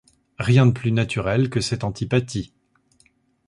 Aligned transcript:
Rien 0.39 0.65
de 0.65 0.71
plus 0.71 0.91
naturel 0.91 1.51
que 1.51 1.61
cette 1.61 1.83
antipathie. 1.83 2.53